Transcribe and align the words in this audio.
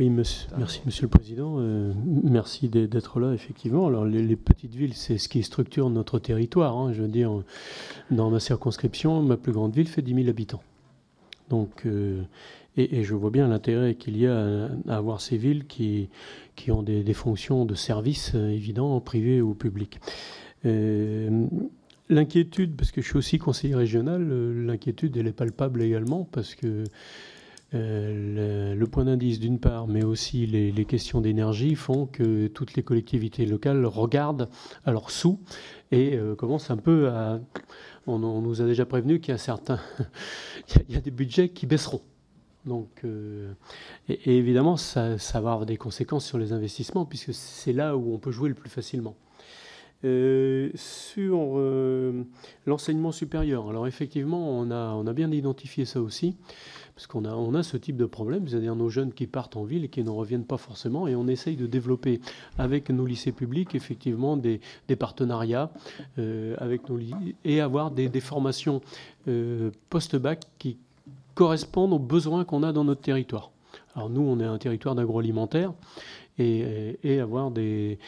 Oui, 0.00 0.08
monsieur, 0.08 0.48
merci 0.56 0.80
Monsieur 0.86 1.02
le 1.02 1.10
Président. 1.10 1.56
Euh, 1.58 1.92
merci 2.24 2.70
d'être 2.70 3.20
là, 3.20 3.34
effectivement. 3.34 3.86
Alors, 3.86 4.06
les, 4.06 4.34
petites 4.34 4.74
villes, 4.74 4.94
c'est 4.94 5.18
ce 5.18 5.28
qui 5.28 5.42
structure 5.42 5.90
notre 5.90 6.18
territoire. 6.18 6.74
Hein. 6.74 6.94
Je 6.94 7.02
veux 7.02 7.08
dire, 7.08 7.42
dans 8.10 8.30
ma 8.30 8.40
circonscription, 8.40 9.20
ma 9.20 9.36
plus 9.36 9.52
grande 9.52 9.74
ville 9.74 9.88
fait 9.88 10.00
10 10.00 10.14
000 10.14 10.28
habitants. 10.30 10.62
Donc, 11.50 11.84
euh, 11.84 12.22
et, 12.78 13.04
je 13.04 13.14
vois 13.14 13.28
bien 13.28 13.46
l'intérêt 13.48 13.94
qu'il 13.94 14.16
y 14.16 14.26
a 14.26 14.70
à, 14.88 14.96
avoir 14.96 15.20
ces 15.20 15.36
villes 15.36 15.66
qui, 15.66 16.08
qui 16.56 16.72
ont 16.72 16.82
des, 16.82 17.12
fonctions 17.12 17.66
de 17.66 17.74
service 17.74 18.32
euh, 18.34 18.48
évidents, 18.48 18.98
privé 19.00 19.42
ou 19.42 19.52
public. 19.52 20.00
L'inquiétude, 22.08 22.74
parce 22.74 22.90
que 22.90 23.02
je 23.02 23.06
suis 23.06 23.18
aussi 23.18 23.36
conseiller 23.36 23.74
régional, 23.74 24.26
l'inquiétude, 24.64 25.14
elle 25.18 25.26
est 25.26 25.32
palpable 25.32 25.82
également, 25.82 26.26
parce 26.32 26.54
que 26.54 26.84
euh, 27.72 28.49
point 28.90 29.04
d'indice 29.04 29.40
d'une 29.40 29.58
part, 29.58 29.86
mais 29.86 30.04
aussi 30.04 30.46
les, 30.46 30.84
questions 30.84 31.20
d'énergie 31.20 31.74
font 31.74 32.06
que 32.06 32.48
toutes 32.48 32.74
les 32.74 32.82
collectivités 32.82 33.46
locales 33.46 33.86
regardent 33.86 34.48
à 34.84 34.92
leurs 34.92 35.10
sous 35.10 35.40
et 35.92 36.16
euh, 36.16 36.34
commencent 36.34 36.70
un 36.70 36.76
peu 36.76 37.08
à... 37.08 37.40
On, 38.06 38.18
nous 38.18 38.60
a 38.60 38.66
déjà 38.66 38.84
prévenu 38.84 39.20
qu'il 39.20 39.32
y 39.32 39.34
a 39.34 39.38
certains... 39.38 39.80
il, 40.88 40.94
y 40.94 40.98
a, 40.98 41.00
des 41.00 41.10
budgets 41.10 41.50
qui 41.50 41.66
baisseront. 41.66 42.02
Donc, 42.66 42.88
euh, 43.04 43.52
et, 44.08 44.36
évidemment, 44.36 44.76
ça, 44.76 45.16
ça, 45.18 45.40
va 45.40 45.52
avoir 45.52 45.66
des 45.66 45.76
conséquences 45.76 46.26
sur 46.26 46.38
les 46.38 46.52
investissements, 46.52 47.06
puisque 47.06 47.32
c'est 47.32 47.72
là 47.72 47.96
où 47.96 48.12
on 48.12 48.18
peut 48.18 48.32
jouer 48.32 48.48
le 48.48 48.54
plus 48.54 48.70
facilement. 48.70 49.16
Sur 50.02 51.60
l'enseignement 52.66 53.12
supérieur, 53.12 53.68
alors 53.68 53.86
effectivement, 53.86 54.58
on 54.58 54.70
a, 54.70 55.12
bien 55.12 55.30
identifié 55.30 55.84
ça 55.84 56.00
aussi. 56.00 56.36
Parce 56.94 57.06
qu'on 57.06 57.54
a, 57.54 57.62
ce 57.62 57.78
type 57.78 57.96
de 57.96 58.04
problème, 58.04 58.46
c'est-à-dire 58.46 58.76
nos 58.76 58.90
jeunes 58.90 59.14
qui 59.14 59.26
partent 59.26 59.56
en 59.56 59.64
ville 59.64 59.84
et 59.84 59.88
qui 59.88 60.02
ne 60.02 60.10
reviennent 60.10 60.44
pas 60.44 60.58
forcément, 60.58 61.08
et 61.08 61.14
on 61.14 61.28
essaye 61.28 61.56
de 61.56 61.66
développer 61.66 62.20
avec 62.58 62.90
nos 62.90 63.06
lycées 63.06 63.32
publics 63.32 63.74
effectivement 63.74 64.36
des, 64.36 64.60
partenariats 64.98 65.70
euh, 66.18 66.54
avec 66.58 66.90
nos 66.90 66.98
et 67.44 67.60
avoir 67.60 67.90
des, 67.90 68.20
formations 68.20 68.82
euh, 69.28 69.70
post-bac 69.88 70.42
qui 70.58 70.76
correspondent 71.34 71.94
aux 71.94 71.98
besoins 71.98 72.44
qu'on 72.44 72.62
a 72.62 72.72
dans 72.72 72.84
notre 72.84 73.00
territoire. 73.00 73.50
Alors 73.94 74.10
nous, 74.10 74.20
on 74.20 74.38
est 74.38 74.44
un 74.44 74.58
territoire 74.58 74.94
d'agroalimentaire 74.94 75.72
et, 76.38 77.20
avoir 77.20 77.50
des, 77.50 77.98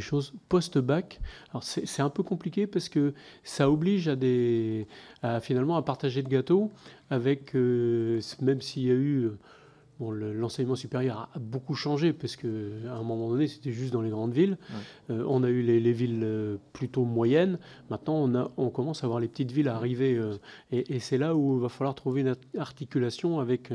choses 0.00 0.32
post-bac. 0.48 1.20
Alors 1.50 1.62
c'est 1.62 2.02
un 2.02 2.10
peu 2.10 2.22
compliqué 2.22 2.66
parce 2.66 2.88
que 2.88 3.14
ça 3.44 3.70
oblige 3.70 4.10
à, 5.22 5.40
finalement 5.40 5.76
à 5.76 5.82
partager 5.82 6.22
le 6.22 6.28
gâteau 6.28 6.70
avec, 7.10 7.54
euh, 7.54 8.20
même 8.40 8.60
s'il 8.60 8.84
y 8.84 8.90
a 8.90 8.94
eu 8.94 9.30
l'enseignement 10.00 10.76
supérieur 10.76 11.30
a 11.34 11.38
beaucoup 11.38 11.74
changé 11.74 12.12
parce 12.12 12.36
qu'à 12.36 12.48
un 12.48 13.02
moment 13.02 13.30
donné, 13.30 13.46
c'était 13.46 13.72
juste 13.72 13.92
dans 13.92 14.02
les 14.02 14.10
grandes 14.10 14.32
villes. 14.32 14.58
Euh, 15.10 15.24
on 15.26 15.42
a 15.42 15.48
eu 15.48 15.62
les, 15.62 15.92
villes 15.92 16.20
euh, 16.22 16.56
plutôt 16.72 17.04
moyennes. 17.04 17.58
Maintenant, 17.90 18.16
on, 18.16 18.34
a, 18.34 18.50
on, 18.56 18.70
commence 18.70 19.04
à 19.04 19.06
voir 19.06 19.20
les 19.20 19.28
petites 19.28 19.52
villes 19.52 19.68
arriver. 19.68 20.14
Euh, 20.14 20.36
et, 20.70 20.98
c'est 21.00 21.18
là 21.18 21.34
où 21.34 21.56
il 21.56 21.62
va 21.62 21.68
falloir 21.68 21.94
trouver 21.94 22.22
une 22.22 22.34
articulation 22.58 23.40
avec 23.40 23.70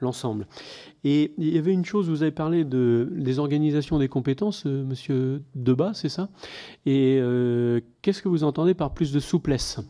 l'ensemble. 0.00 0.46
Et 1.04 1.32
il 1.38 1.54
y 1.54 1.58
avait 1.58 1.72
une 1.72 1.84
chose, 1.84 2.08
vous 2.08 2.22
avez 2.22 2.30
parlé 2.30 2.64
de, 2.64 3.08
des 3.12 3.38
organisations 3.38 3.98
des 3.98 4.08
compétences, 4.08 4.64
monsieur 4.64 5.42
Debat, 5.54 5.92
c'est 5.94 6.08
ça? 6.08 6.28
Et 6.86 7.20
qu'est-ce 8.02 8.22
que 8.22 8.28
vous 8.28 8.44
entendez 8.44 8.74
par 8.74 8.94
plus 8.94 9.12
de 9.12 9.20
souplesse? 9.20 9.80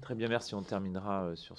Très 0.00 0.14
bien, 0.14 0.28
merci. 0.28 0.54
On 0.54 0.62
terminera 0.62 1.34
sur 1.34 1.58